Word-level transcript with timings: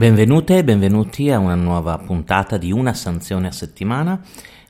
Benvenute 0.00 0.56
e 0.56 0.64
benvenuti 0.64 1.30
a 1.30 1.38
una 1.38 1.54
nuova 1.54 1.98
puntata 1.98 2.56
di 2.56 2.72
Una 2.72 2.94
sanzione 2.94 3.48
a 3.48 3.52
settimana. 3.52 4.18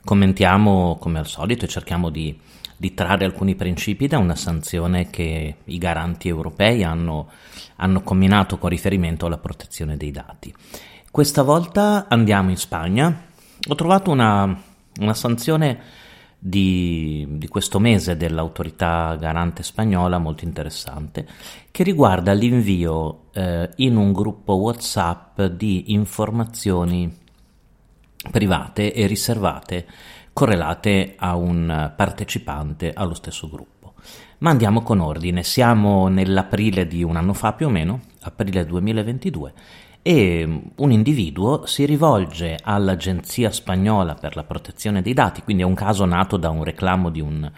Commentiamo 0.05 0.97
come 0.99 1.21
al 1.21 1.29
solito 1.29 1.65
e 1.65 1.69
cerchiamo 1.69 2.11
di, 2.11 2.37
di 2.77 2.95
trarre 2.95 3.27
alcuni 3.27 3.55
principi 3.55 4.09
da 4.09 4.19
una 4.19 4.35
sanzione 4.35 5.09
che 5.09 5.59
i 5.63 5.79
garanti 5.79 6.27
europei 6.27 6.83
hanno, 6.83 7.29
hanno 7.77 8.03
combinato 8.03 8.59
con 8.59 8.71
riferimento 8.71 9.27
alla 9.27 9.39
protezione 9.39 9.97
dei 9.97 10.11
dati. 10.11 10.53
Questa 11.13 11.45
volta 11.45 12.07
andiamo 12.09 12.51
in 12.51 12.57
Spagna. 12.57 13.27
Ho 13.69 13.75
trovato 13.77 14.11
una, 14.11 14.61
una 14.99 15.15
sanzione 15.15 15.81
di, 16.43 17.27
di, 17.33 17.49
questo 17.49 17.79
mese 17.79 18.17
dell'autorità 18.17 19.15
garante 19.21 19.63
spagnola 19.63 20.17
molto 20.17 20.47
interessante 20.47 21.27
che 21.71 21.83
riguarda 21.83 22.33
l'invio 22.33 23.25
eh, 23.35 23.69
in 23.77 23.97
un 23.97 24.11
gruppo 24.13 24.55
WhatsApp 24.55 25.43
di 25.43 25.93
informazioni 25.93 27.15
private 28.31 28.95
e 28.95 29.07
riservate 29.07 29.87
correlate 30.33 31.15
a 31.19 31.37
un 31.37 31.93
partecipante 31.95 32.93
allo 32.95 33.15
stesso 33.15 33.47
gruppo. 33.49 33.93
Ma 34.39 34.49
andiamo 34.49 34.81
con 34.81 35.01
ordine, 35.01 35.43
siamo 35.43 36.09
nell'aprile 36.09 36.87
di 36.87 37.03
un 37.03 37.17
anno 37.17 37.35
fa 37.35 37.53
più 37.53 37.67
o 37.67 37.71
meno, 37.71 38.01
aprile 38.23 38.65
2022, 38.65 39.53
e 40.03 40.63
un 40.75 40.93
individuo 40.93 41.67
si 41.67 41.85
rivolge 41.85 42.59
all'Agenzia 42.63 43.51
spagnola 43.51 44.15
per 44.15 44.37
la 44.37 44.45
protezione 44.45 45.03
dei 45.03 45.13
dati, 45.13 45.43
quindi 45.43 45.63
è 45.63 45.67
un 45.67 45.75
caso 45.75 46.05
nato 46.05 46.37
da 46.37 46.51
un 46.51 46.65
reclamo 46.65 47.11
di 47.11 47.21
un, 47.21 47.51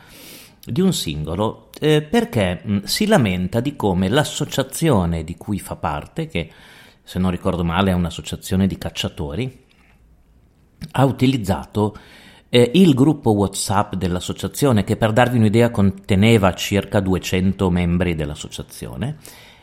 di 0.64 0.80
un 0.80 0.92
singolo, 0.92 1.70
eh, 1.78 2.02
perché 2.02 2.60
mh, 2.62 2.78
si 2.82 3.06
lamenta 3.06 3.60
di 3.60 3.76
come 3.76 4.08
l'associazione 4.08 5.24
di 5.24 5.36
cui 5.36 5.58
fa 5.58 5.76
parte, 5.76 6.26
che 6.26 6.50
se 7.02 7.18
non 7.18 7.30
ricordo 7.30 7.64
male 7.64 7.90
è 7.90 7.94
un'associazione 7.94 8.66
di 8.66 8.78
cacciatori, 8.78 9.60
ha 10.92 11.04
utilizzato 11.04 11.96
eh, 12.48 12.70
il 12.74 12.94
gruppo 12.94 13.32
WhatsApp 13.32 13.94
dell'associazione, 13.94 14.84
che 14.84 14.96
per 14.96 15.12
darvi 15.12 15.38
un'idea 15.38 15.70
conteneva 15.70 16.52
circa 16.54 17.00
200 17.00 17.70
membri 17.70 18.14
dell'associazione, 18.14 19.16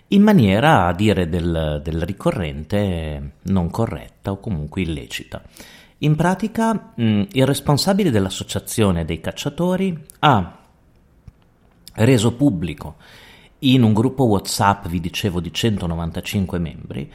in 0.09 0.21
maniera 0.21 0.87
a 0.87 0.93
dire 0.93 1.29
del, 1.29 1.81
del 1.83 2.01
ricorrente 2.01 3.33
non 3.43 3.69
corretta 3.69 4.31
o 4.31 4.39
comunque 4.39 4.81
illecita. 4.81 5.41
In 5.99 6.15
pratica 6.15 6.93
mh, 6.95 7.23
il 7.33 7.45
responsabile 7.45 8.09
dell'associazione 8.09 9.05
dei 9.05 9.19
cacciatori 9.19 10.05
ha 10.19 10.57
reso 11.95 12.33
pubblico 12.33 12.95
in 13.59 13.83
un 13.83 13.93
gruppo 13.93 14.25
WhatsApp, 14.25 14.87
vi 14.87 15.01
dicevo, 15.01 15.41
di 15.41 15.51
195 15.51 16.59
membri, 16.59 17.11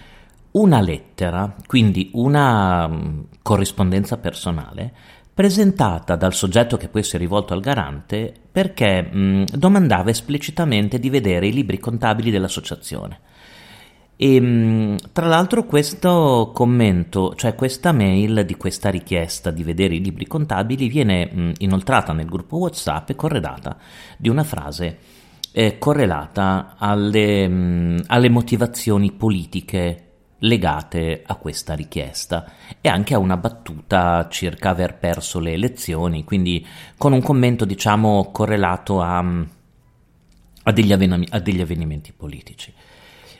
una 0.53 0.81
lettera, 0.81 1.56
quindi 1.67 2.11
una 2.12 2.86
mh, 2.86 3.27
corrispondenza 3.42 4.19
personale, 4.19 4.92
presentata 5.34 6.14
dal 6.14 6.32
soggetto 6.32 6.77
che 6.77 6.88
poi 6.88 7.02
si 7.02 7.16
è 7.16 7.18
rivolto 7.18 7.52
al 7.52 7.60
garante 7.60 8.32
perché 8.50 9.02
mh, 9.02 9.44
domandava 9.56 10.10
esplicitamente 10.10 11.00
di 11.00 11.10
vedere 11.10 11.48
i 11.48 11.52
libri 11.52 11.78
contabili 11.78 12.30
dell'associazione. 12.30 13.18
E 14.16 14.40
mh, 14.40 14.96
tra 15.12 15.27
l'altro 15.27 15.64
questo 15.64 16.52
commento, 16.55 17.34
cioè 17.34 17.56
questa 17.56 17.90
mail 17.90 18.44
di 18.46 18.55
questa 18.55 18.90
richiesta 18.90 19.50
di 19.50 19.64
vedere 19.64 19.96
i 19.96 20.02
libri 20.02 20.28
contabili 20.28 20.88
viene 20.88 21.27
mh, 21.27 21.52
inoltrata 21.58 22.12
nel 22.12 22.27
gruppo 22.27 22.58
WhatsApp 22.58 23.10
e 23.10 23.16
corredata 23.16 23.77
di 24.16 24.28
una 24.28 24.44
frase 24.44 24.98
eh, 25.50 25.78
correlata 25.78 26.77
alle, 26.78 28.02
alle 28.06 28.28
motivazioni 28.28 29.10
politiche 29.10 30.14
legate 30.45 31.23
a 31.27 31.37
questa 31.37 31.75
richiesta 31.75 32.53
e 32.81 32.89
anche 32.89 33.14
a 33.14 33.19
una 33.19 33.36
battuta 33.36 34.29
circa 34.30 34.70
aver 34.70 34.96
perso 34.96 35.41
le 35.41 35.52
elezioni, 35.52 36.24
quindi 36.24 36.64
con 36.96 37.13
un 37.13 37.23
commento 37.23 37.64
diciamo 37.64 38.30
correlato 38.30 39.01
a, 39.01 39.18
a, 40.63 40.73
degli, 40.73 40.92
avven- 40.92 41.27
a 41.29 41.39
degli, 41.41 41.61
avvenimenti 41.61 42.13
politici. 42.13 42.73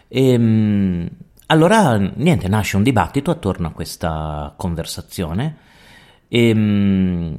E, 0.09 0.29
ehm, 0.31 1.09
allora 1.47 1.97
niente, 1.97 2.49
nasce 2.49 2.77
un 2.77 2.83
dibattito 2.83 3.31
attorno 3.31 3.69
a 3.69 3.73
questa 3.73 4.55
conversazione 4.57 5.57
e 6.29 6.49
ehm, 6.49 7.37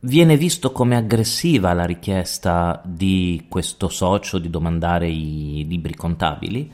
viene 0.00 0.36
visto 0.36 0.70
come 0.72 0.96
aggressiva 0.96 1.72
la 1.72 1.86
richiesta 1.86 2.82
di 2.84 3.46
questo 3.48 3.88
socio 3.88 4.38
di 4.38 4.50
domandare 4.50 5.08
i 5.08 5.64
libri 5.66 5.94
contabili 5.94 6.70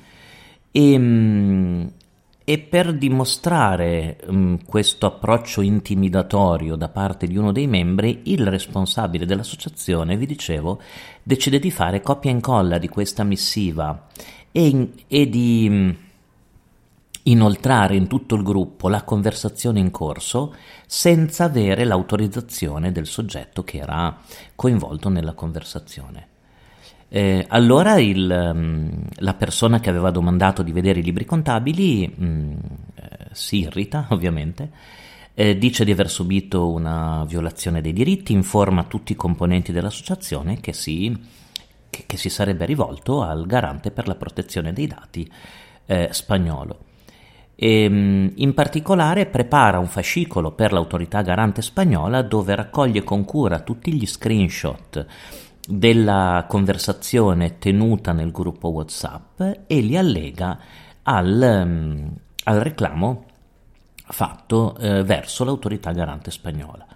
e, 0.72 0.92
ehm, 0.92 1.92
e 2.52 2.58
per 2.58 2.92
dimostrare 2.92 4.18
um, 4.26 4.58
questo 4.66 5.06
approccio 5.06 5.62
intimidatorio 5.62 6.76
da 6.76 6.90
parte 6.90 7.26
di 7.26 7.38
uno 7.38 7.50
dei 7.50 7.66
membri, 7.66 8.24
il 8.24 8.46
responsabile 8.46 9.24
dell'associazione, 9.24 10.18
vi 10.18 10.26
dicevo, 10.26 10.78
decide 11.22 11.58
di 11.58 11.70
fare 11.70 12.02
copia 12.02 12.30
e 12.30 12.34
incolla 12.34 12.76
di 12.76 12.88
questa 12.88 13.24
missiva 13.24 14.06
e, 14.52 14.66
in, 14.66 14.90
e 15.08 15.30
di 15.30 15.66
um, 15.70 15.96
inoltrare 17.22 17.96
in 17.96 18.06
tutto 18.06 18.34
il 18.34 18.42
gruppo 18.42 18.90
la 18.90 19.02
conversazione 19.02 19.80
in 19.80 19.90
corso 19.90 20.54
senza 20.86 21.44
avere 21.44 21.84
l'autorizzazione 21.84 22.92
del 22.92 23.06
soggetto 23.06 23.64
che 23.64 23.78
era 23.78 24.14
coinvolto 24.54 25.08
nella 25.08 25.32
conversazione. 25.32 26.31
Eh, 27.14 27.44
allora 27.48 27.98
il, 27.98 28.52
um, 28.54 28.90
la 29.16 29.34
persona 29.34 29.80
che 29.80 29.90
aveva 29.90 30.10
domandato 30.10 30.62
di 30.62 30.72
vedere 30.72 31.00
i 31.00 31.02
libri 31.02 31.26
contabili 31.26 32.10
um, 32.16 32.56
eh, 32.94 33.28
si 33.32 33.58
irrita, 33.58 34.06
ovviamente, 34.12 34.70
eh, 35.34 35.58
dice 35.58 35.84
di 35.84 35.90
aver 35.90 36.08
subito 36.08 36.70
una 36.70 37.26
violazione 37.28 37.82
dei 37.82 37.92
diritti, 37.92 38.32
informa 38.32 38.84
tutti 38.84 39.12
i 39.12 39.16
componenti 39.16 39.72
dell'associazione 39.72 40.58
che 40.60 40.72
si, 40.72 41.14
che, 41.90 42.04
che 42.06 42.16
si 42.16 42.30
sarebbe 42.30 42.64
rivolto 42.64 43.20
al 43.20 43.44
garante 43.44 43.90
per 43.90 44.08
la 44.08 44.14
protezione 44.14 44.72
dei 44.72 44.86
dati 44.86 45.30
eh, 45.84 46.08
spagnolo. 46.12 46.78
E, 47.54 47.86
um, 47.88 48.32
in 48.36 48.54
particolare 48.54 49.26
prepara 49.26 49.78
un 49.78 49.88
fascicolo 49.88 50.52
per 50.52 50.72
l'autorità 50.72 51.20
garante 51.20 51.60
spagnola 51.60 52.22
dove 52.22 52.54
raccoglie 52.54 53.04
con 53.04 53.26
cura 53.26 53.60
tutti 53.60 53.92
gli 53.92 54.06
screenshot 54.06 55.06
della 55.66 56.44
conversazione 56.48 57.58
tenuta 57.58 58.12
nel 58.12 58.32
gruppo 58.32 58.68
WhatsApp 58.68 59.40
e 59.66 59.80
li 59.80 59.96
allega 59.96 60.58
al, 61.02 61.62
um, 61.64 62.12
al 62.44 62.58
reclamo 62.58 63.24
fatto 64.06 64.76
eh, 64.76 65.02
verso 65.04 65.44
l'autorità 65.44 65.92
garante 65.92 66.30
spagnola. 66.30 66.86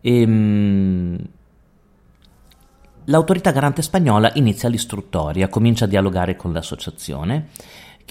E, 0.00 0.22
um, 0.24 1.18
l'autorità 3.04 3.50
garante 3.50 3.82
spagnola 3.82 4.30
inizia 4.34 4.68
l'istruttoria, 4.68 5.48
comincia 5.48 5.84
a 5.84 5.88
dialogare 5.88 6.36
con 6.36 6.52
l'associazione 6.52 7.48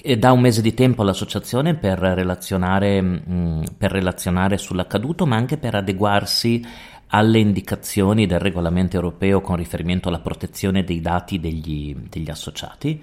e 0.03 0.17
dà 0.17 0.31
un 0.31 0.39
mese 0.39 0.61
di 0.61 0.73
tempo 0.73 1.01
all'associazione 1.01 1.75
per 1.75 1.99
relazionare, 1.99 3.01
mh, 3.01 3.23
mm, 3.29 3.63
per 3.77 3.91
relazionare 3.91 4.57
sull'accaduto, 4.57 5.25
ma 5.25 5.35
anche 5.35 5.57
per 5.57 5.75
adeguarsi 5.75 6.65
alle 7.13 7.39
indicazioni 7.39 8.25
del 8.25 8.39
regolamento 8.39 8.95
europeo 8.95 9.41
con 9.41 9.55
riferimento 9.55 10.07
alla 10.07 10.19
protezione 10.19 10.83
dei 10.83 11.01
dati 11.01 11.39
degli, 11.39 11.95
degli 12.09 12.29
associati. 12.29 13.01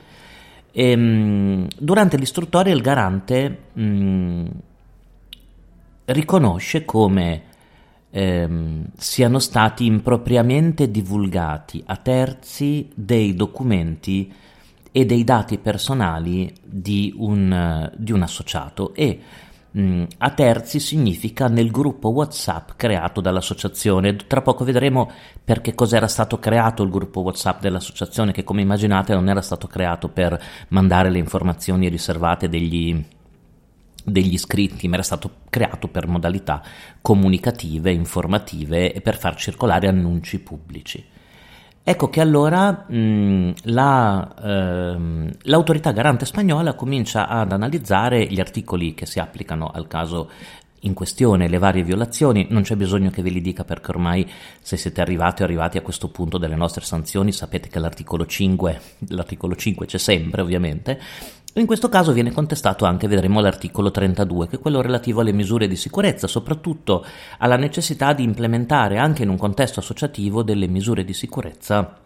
E, 0.70 0.90
ehm, 0.90 1.66
durante 1.78 2.16
l'istruttoria 2.16 2.72
il 2.72 2.80
garante 2.80 3.58
mh, 3.72 3.82
mm, 3.82 4.46
riconosce 6.06 6.84
come 6.84 7.42
ehm, 8.10 8.86
siano 8.96 9.38
stati 9.38 9.84
impropriamente 9.84 10.90
divulgati 10.90 11.82
a 11.86 11.96
terzi 11.96 12.88
dei 12.94 13.34
documenti 13.34 14.32
e 14.90 15.04
dei 15.04 15.22
dati 15.22 15.58
personali 15.58 16.50
di 16.62 17.12
un, 17.16 17.92
di 17.94 18.12
un 18.12 18.22
associato 18.22 18.94
e 18.94 19.20
a 20.18 20.30
terzi 20.30 20.80
significa 20.80 21.46
nel 21.46 21.70
gruppo 21.70 22.08
WhatsApp 22.08 22.70
creato 22.76 23.20
dall'associazione. 23.20 24.16
Tra 24.16 24.42
poco 24.42 24.64
vedremo 24.64 25.10
perché 25.44 25.74
cos'era 25.74 26.08
stato 26.08 26.38
creato 26.38 26.82
il 26.82 26.90
gruppo 26.90 27.20
WhatsApp 27.20 27.60
dell'associazione, 27.60 28.32
che 28.32 28.42
come 28.42 28.62
immaginate 28.62 29.14
non 29.14 29.28
era 29.28 29.40
stato 29.40 29.68
creato 29.68 30.08
per 30.08 30.40
mandare 30.68 31.10
le 31.10 31.18
informazioni 31.18 31.88
riservate 31.88 32.48
degli, 32.48 33.00
degli 34.04 34.32
iscritti, 34.32 34.88
ma 34.88 34.94
era 34.94 35.04
stato 35.04 35.30
creato 35.48 35.86
per 35.86 36.08
modalità 36.08 36.60
comunicative, 37.00 37.92
informative 37.92 38.92
e 38.92 39.00
per 39.00 39.16
far 39.16 39.36
circolare 39.36 39.86
annunci 39.86 40.40
pubblici. 40.40 41.16
Ecco 41.88 42.10
che 42.10 42.20
allora 42.20 42.84
mh, 42.86 43.54
la, 43.62 44.34
ehm, 44.44 45.30
l'autorità 45.44 45.90
garante 45.90 46.26
spagnola 46.26 46.74
comincia 46.74 47.28
ad 47.28 47.50
analizzare 47.50 48.26
gli 48.26 48.40
articoli 48.40 48.92
che 48.92 49.06
si 49.06 49.18
applicano 49.18 49.70
al 49.72 49.86
caso 49.86 50.28
in 50.80 50.92
questione, 50.92 51.48
le 51.48 51.56
varie 51.56 51.82
violazioni, 51.82 52.46
non 52.50 52.60
c'è 52.60 52.76
bisogno 52.76 53.08
che 53.08 53.22
ve 53.22 53.30
li 53.30 53.40
dica 53.40 53.64
perché 53.64 53.90
ormai 53.90 54.30
se 54.60 54.76
siete 54.76 55.00
arrivati 55.00 55.40
o 55.40 55.46
arrivati 55.46 55.78
a 55.78 55.80
questo 55.80 56.08
punto 56.10 56.36
delle 56.36 56.56
nostre 56.56 56.84
sanzioni 56.84 57.32
sapete 57.32 57.70
che 57.70 57.78
l'articolo 57.78 58.26
5, 58.26 58.80
l'articolo 59.08 59.56
5 59.56 59.86
c'è 59.86 59.98
sempre 59.98 60.42
ovviamente, 60.42 61.00
In 61.58 61.66
questo 61.66 61.88
caso 61.88 62.12
viene 62.12 62.30
contestato 62.30 62.84
anche, 62.84 63.08
vedremo, 63.08 63.40
l'articolo 63.40 63.90
32, 63.90 64.46
che 64.46 64.56
è 64.56 64.60
quello 64.60 64.80
relativo 64.80 65.22
alle 65.22 65.32
misure 65.32 65.66
di 65.66 65.74
sicurezza, 65.74 66.28
soprattutto 66.28 67.04
alla 67.38 67.56
necessità 67.56 68.12
di 68.12 68.22
implementare 68.22 68.98
anche 68.98 69.24
in 69.24 69.28
un 69.28 69.36
contesto 69.36 69.80
associativo 69.80 70.44
delle 70.44 70.68
misure 70.68 71.04
di 71.04 71.12
sicurezza 71.12 71.98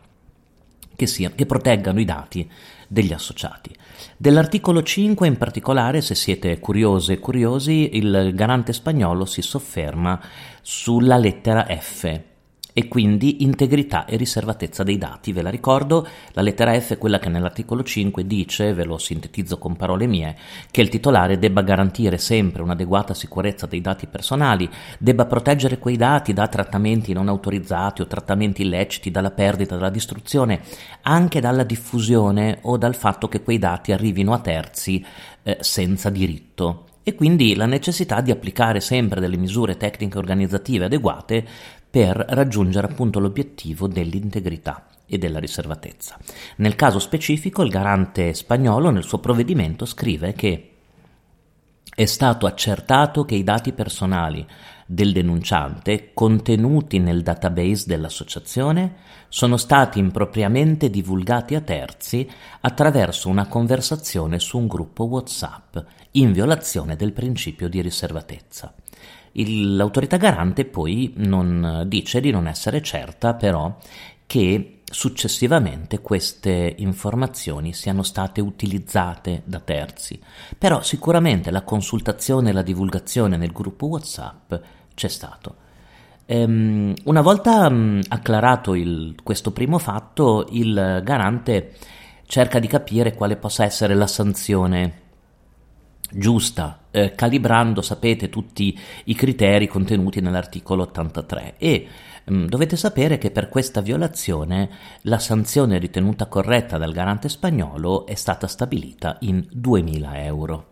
che, 0.97 1.07
sia, 1.07 1.33
che 1.33 1.45
proteggano 1.45 2.01
i 2.01 2.07
dati 2.07 2.51
degli 2.89 3.13
associati. 3.13 3.77
Dell'articolo 4.17 4.83
5 4.83 5.27
in 5.27 5.37
particolare, 5.37 6.01
se 6.01 6.15
siete 6.15 6.59
curiose 6.59 7.13
e 7.13 7.19
curiosi, 7.19 7.97
il 7.97 8.33
garante 8.35 8.73
spagnolo 8.73 9.27
si 9.27 9.43
sofferma 9.43 10.19
sulla 10.63 11.19
lettera 11.19 11.67
F 11.69 12.31
e 12.73 12.89
quindi 12.89 13.43
integrità 13.43 14.05
e 14.05 14.17
riservatezza 14.17 14.83
dei 14.83 14.99
dati. 14.99 15.33
Ve 15.33 15.43
la 15.43 15.51
ricordo, 15.51 16.07
la 16.33 16.43
lettera 16.43 16.79
F 16.79 16.95
è 16.95 16.99
quella 16.99 17.19
che 17.19 17.29
nell'articolo 17.29 17.83
5 17.83 18.27
dice, 18.27 18.73
ve 18.73 18.85
lo 18.85 18.99
sintetizzo 18.99 19.59
con 19.59 19.77
parole 19.77 20.07
mie, 20.07 20.37
che 20.71 20.81
il 20.81 20.89
titolare 20.89 21.39
debba 21.39 21.63
garantire 21.63 22.19
sempre 22.19 22.63
un'adeguata 22.63 23.15
sicurezza 23.15 23.67
dei 23.67 23.81
dati 23.81 24.07
personali, 24.07 24.69
debba 24.99 25.27
proteggere 25.27 25.79
quei 25.79 25.97
dati 25.97 26.33
da 26.33 26.49
trattamenti 26.49 27.13
non 27.13 27.29
autorizzati 27.29 28.03
o 28.03 28.07
trattamenti 28.07 28.63
illeciti, 28.63 29.11
dalla 29.11 29.31
perdita, 29.31 29.77
dalla 29.77 29.91
distruzione, 29.91 30.61
anche 31.03 31.41
dalla 31.41 31.65
diffusione 31.65 32.59
o 32.63 32.77
dal 32.77 32.95
fatto 32.95 33.29
che 33.29 33.43
quei 33.43 33.59
dati 33.59 33.93
arrivino 33.93 34.33
a 34.33 34.39
terzi 34.39 35.05
eh, 35.43 35.59
senza 35.61 36.11
diritto 36.11 36.87
e 37.05 37.15
quindi 37.15 37.57
la 37.57 37.67
necessità 37.67 38.21
di 38.21 38.31
applicare 38.31 38.81
sempre 38.81 39.21
delle 39.21 39.37
misure 39.37 39.77
tecniche 39.77 40.19
organizzative 40.19 40.85
adeguate 40.85 41.45
per 41.93 42.25
raggiungere 42.31 42.87
appunto 42.87 43.21
l'obiettivo 43.21 43.87
dell'integrità 43.87 44.87
e 45.05 45.19
della 45.19 45.39
riservatezza. 45.39 46.19
Nel 46.57 46.75
caso 46.75 46.99
specifico 46.99 47.63
il 47.63 47.69
garante 47.69 48.33
spagnolo 48.33 48.89
nel 48.89 49.03
suo 49.03 49.19
provvedimento 49.19 49.85
scrive 49.85 50.33
che 50.33 50.71
è 51.95 52.07
stato 52.07 52.47
accertato 52.47 53.27
che 53.27 53.35
i 53.35 53.45
dati 53.45 53.75
personali 53.75 54.47
del 54.87 55.13
denunciante 55.13 56.15
contenuti 56.15 56.99
nel 56.99 57.23
database 57.23 57.85
dell'associazione 57.87 58.95
sono 59.29 59.59
stati 59.59 59.99
impropriamente 59.99 60.89
divulgati 60.89 61.55
a 61.55 61.61
terzi 61.61 62.27
attraverso 62.63 63.29
una 63.29 63.47
conversazione 63.49 64.39
su 64.39 64.57
un 64.57 64.67
gruppo 64.67 65.05
WhatsApp 65.05 65.77
in 66.13 66.33
violazione 66.33 66.97
del 66.97 67.13
principio 67.13 67.69
di 67.69 67.83
riservatezza. 67.83 68.73
L'autorità 69.33 70.17
garante 70.17 70.65
poi 70.65 71.15
non, 71.17 71.85
dice 71.87 72.21
di 72.21 72.31
non 72.31 72.47
essere 72.47 72.83
certa 72.83 73.35
però 73.35 73.77
che 74.27 74.81
successivamente 74.85 76.01
queste 76.01 76.75
informazioni 76.79 77.73
siano 77.73 78.03
state 78.03 78.41
utilizzate 78.41 79.43
da 79.45 79.61
terzi, 79.61 80.21
però 80.57 80.83
sicuramente 80.83 81.51
la 81.51 81.63
consultazione 81.63 82.51
e 82.51 82.53
la 82.53 82.63
divulgazione 82.63 83.37
nel 83.37 83.53
gruppo 83.53 83.87
WhatsApp 83.87 84.55
c'è 84.95 85.09
stato. 85.09 85.57
Ehm, 86.27 86.95
una 87.05 87.21
volta 87.23 87.69
mh, 87.69 88.03
acclarato 88.09 88.75
il, 88.75 89.17
questo 89.23 89.51
primo 89.51 89.79
fatto, 89.79 90.47
il 90.51 91.01
garante 91.03 91.75
cerca 92.27 92.59
di 92.59 92.67
capire 92.67 93.15
quale 93.15 93.37
possa 93.37 93.65
essere 93.65 93.95
la 93.95 94.07
sanzione 94.07 95.01
giusta, 96.11 96.82
eh, 96.93 97.15
calibrando, 97.17 97.83
sapete, 97.83 98.29
tutti 98.29 98.79
i 99.05 99.15
criteri 99.15 99.67
contenuti 99.67 100.21
nell'articolo 100.21 100.85
83 100.85 101.55
e 101.59 101.87
mh, 102.25 102.35
mm, 102.35 102.47
dovete 102.47 102.77
sapere 102.77 103.19
che 103.19 103.33
per 103.33 103.49
questa 103.49 103.81
violazione 103.81 104.69
la 105.03 105.19
sanzione 105.19 105.79
ritenuta 105.79 106.27
corretta 106.27 106.79
dal 106.79 106.93
garante 106.93 107.29
spagnolo 107.29 108.07
è 108.07 108.15
stata 108.15 108.47
stabilita 108.47 109.17
in 109.21 109.45
2000 109.51 110.23
euro. 110.23 110.72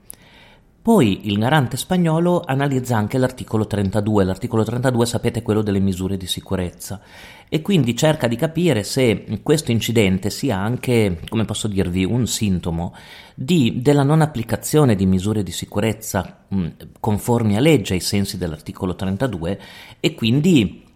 Poi 0.83 1.29
il 1.29 1.39
garante 1.39 1.77
spagnolo 1.77 2.41
analizza 2.41 2.97
anche 2.97 3.19
l'articolo 3.19 3.67
32, 3.67 4.25
l'articolo 4.25 4.65
32 4.65 5.05
sapete 5.05 5.43
quello 5.43 5.61
delle 5.61 5.79
misure 5.79 6.17
di 6.17 6.27
sicurezza. 6.27 7.03
E 7.51 7.61
quindi 7.61 7.95
cerca 7.95 8.27
di 8.27 8.37
capire 8.37 8.83
se 8.83 9.41
questo 9.43 9.73
incidente 9.73 10.31
sia 10.31 10.57
anche, 10.57 11.21
come 11.29 11.45
posso 11.45 11.69
dirvi, 11.69 12.05
un 12.07 12.27
sintomo 12.27 12.95
di, 13.35 13.83
della 13.83 14.05
non 14.05 14.23
applicazione 14.23 14.95
di 14.95 15.05
misure 15.05 15.43
di 15.43 15.53
sicurezza 15.53 16.45
mh, 16.49 16.69
conformi 16.99 17.57
a 17.57 17.61
legge 17.61 17.93
ai 17.93 18.01
sensi 18.01 18.39
dell'articolo 18.39 18.95
32 18.95 19.61
e 20.01 20.15
quindi 20.15 20.89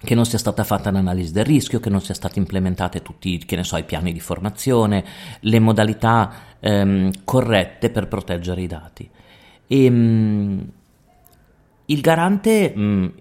che 0.00 0.14
non 0.14 0.24
sia 0.24 0.38
stata 0.38 0.62
fatta 0.64 0.90
un'analisi 0.90 1.32
del 1.32 1.44
rischio, 1.44 1.80
che 1.80 1.90
non 1.90 2.00
sia 2.00 2.14
stati 2.14 2.38
implementati 2.38 3.02
tutti, 3.02 3.44
so, 3.62 3.76
i 3.76 3.84
piani 3.84 4.12
di 4.12 4.20
formazione, 4.20 5.04
le 5.40 5.58
modalità 5.58 6.32
ehm, 6.60 7.24
corrette 7.24 7.90
per 7.90 8.06
proteggere 8.06 8.62
i 8.62 8.66
dati. 8.66 9.10
E, 9.66 9.90
mh, 9.90 10.72
il 11.86 12.00
garante 12.00 12.76
mh, 12.76 13.12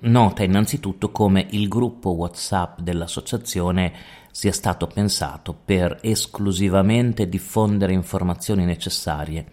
nota 0.00 0.42
innanzitutto 0.44 1.10
come 1.10 1.46
il 1.50 1.68
gruppo 1.68 2.10
WhatsApp 2.10 2.80
dell'associazione 2.80 3.92
sia 4.30 4.52
stato 4.52 4.86
pensato 4.86 5.54
per 5.64 5.98
esclusivamente 6.00 7.28
diffondere 7.28 7.92
informazioni 7.92 8.64
necessarie 8.64 9.44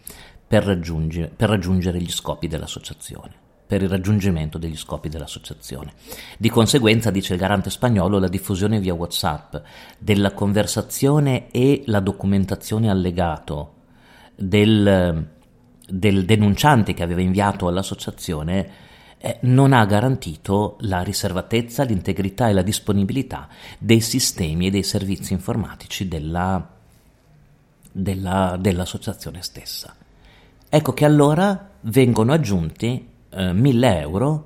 per 0.48 0.64
raggiungere, 0.64 1.32
per 1.36 1.50
raggiungere 1.50 2.00
gli 2.00 2.12
scopi 2.12 2.48
dell'associazione 2.48 3.39
per 3.70 3.84
il 3.84 3.90
raggiungimento 3.90 4.58
degli 4.58 4.76
scopi 4.76 5.10
dell'associazione. 5.10 5.94
Di 6.40 6.50
conseguenza, 6.50 7.12
dice 7.12 7.34
il 7.34 7.40
garante 7.40 7.70
spagnolo, 7.70 8.18
la 8.18 8.28
diffusione 8.28 8.80
via 8.80 8.96
WhatsApp 8.96 9.58
della 10.00 10.32
conversazione 10.32 11.52
e 11.52 11.84
la 11.86 12.00
documentazione 12.00 12.90
allegato 12.90 13.74
del, 14.36 15.24
del 15.88 16.26
denunciante 16.26 16.96
che 16.96 17.04
aveva 17.04 17.22
inviato 17.22 17.68
all'associazione 17.68 18.72
eh, 19.20 19.38
non 19.42 19.72
ha 19.74 19.86
garantito 19.86 20.78
la 20.80 21.04
riservatezza, 21.04 21.84
l'integrità 21.84 22.50
e 22.50 22.54
la 22.54 22.64
disponibilità 22.64 23.48
dei 23.78 24.02
sistemi 24.02 24.66
e 24.66 24.72
dei 24.72 24.82
servizi 24.82 25.34
informatici 25.34 26.08
della, 26.08 26.68
della, 27.92 28.58
dell'associazione 28.60 29.44
stessa. 29.44 29.94
Ecco 30.68 30.92
che 30.94 31.06
allora 31.06 31.70
vengono 31.82 32.34
aggiunti 32.34 33.09
eh, 33.32 33.54
1000 33.54 34.00
euro 34.00 34.46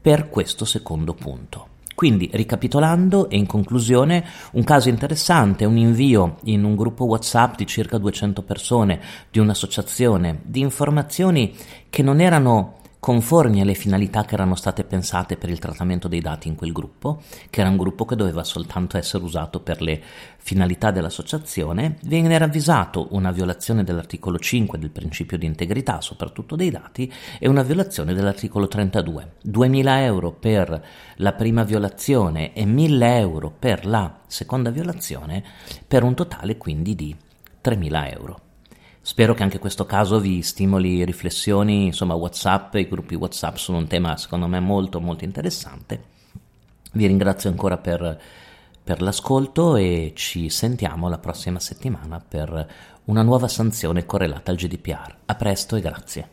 per 0.00 0.28
questo 0.28 0.64
secondo 0.64 1.14
punto. 1.14 1.68
Quindi, 1.94 2.28
ricapitolando 2.32 3.30
e 3.30 3.36
in 3.36 3.46
conclusione, 3.46 4.24
un 4.52 4.64
caso 4.64 4.88
interessante, 4.88 5.64
un 5.64 5.76
invio 5.76 6.38
in 6.44 6.64
un 6.64 6.74
gruppo 6.74 7.04
WhatsApp 7.04 7.56
di 7.56 7.66
circa 7.66 7.98
200 7.98 8.42
persone 8.42 9.00
di 9.30 9.38
un'associazione 9.38 10.40
di 10.42 10.60
informazioni 10.60 11.54
che 11.88 12.02
non 12.02 12.20
erano 12.20 12.78
conformi 13.04 13.60
alle 13.60 13.74
finalità 13.74 14.24
che 14.24 14.32
erano 14.32 14.54
state 14.54 14.82
pensate 14.82 15.36
per 15.36 15.50
il 15.50 15.58
trattamento 15.58 16.08
dei 16.08 16.22
dati 16.22 16.48
in 16.48 16.54
quel 16.54 16.72
gruppo, 16.72 17.20
che 17.50 17.60
era 17.60 17.68
un 17.68 17.76
gruppo 17.76 18.06
che 18.06 18.16
doveva 18.16 18.44
soltanto 18.44 18.96
essere 18.96 19.22
usato 19.22 19.60
per 19.60 19.82
le 19.82 20.02
finalità 20.38 20.90
dell'associazione, 20.90 21.98
viene 22.04 22.38
ravvisato 22.38 23.08
una 23.10 23.30
violazione 23.30 23.84
dell'articolo 23.84 24.38
5 24.38 24.78
del 24.78 24.88
principio 24.88 25.36
di 25.36 25.44
integrità, 25.44 26.00
soprattutto 26.00 26.56
dei 26.56 26.70
dati, 26.70 27.12
e 27.38 27.46
una 27.46 27.62
violazione 27.62 28.14
dell'articolo 28.14 28.68
32. 28.68 29.32
2.000 29.48 29.98
euro 29.98 30.32
per 30.32 30.86
la 31.16 31.32
prima 31.34 31.62
violazione 31.62 32.54
e 32.54 32.64
1.000 32.64 33.02
euro 33.18 33.50
per 33.50 33.84
la 33.84 34.20
seconda 34.26 34.70
violazione, 34.70 35.44
per 35.86 36.04
un 36.04 36.14
totale 36.14 36.56
quindi 36.56 36.94
di 36.94 37.14
3.000 37.62 38.12
euro. 38.14 38.43
Spero 39.06 39.34
che 39.34 39.42
anche 39.42 39.58
questo 39.58 39.84
caso 39.84 40.18
vi 40.18 40.40
stimoli 40.40 41.04
riflessioni, 41.04 41.84
insomma 41.84 42.14
Whatsapp, 42.14 42.74
i 42.76 42.88
gruppi 42.88 43.14
Whatsapp 43.14 43.56
sono 43.56 43.76
un 43.76 43.86
tema 43.86 44.16
secondo 44.16 44.46
me 44.46 44.60
molto 44.60 44.98
molto 44.98 45.24
interessante. 45.24 46.04
Vi 46.90 47.06
ringrazio 47.06 47.50
ancora 47.50 47.76
per, 47.76 48.18
per 48.82 49.02
l'ascolto 49.02 49.76
e 49.76 50.12
ci 50.16 50.48
sentiamo 50.48 51.10
la 51.10 51.18
prossima 51.18 51.60
settimana 51.60 52.18
per 52.26 52.66
una 53.04 53.20
nuova 53.20 53.46
sanzione 53.46 54.06
correlata 54.06 54.50
al 54.50 54.56
GDPR. 54.56 55.16
A 55.26 55.34
presto 55.34 55.76
e 55.76 55.80
grazie. 55.82 56.28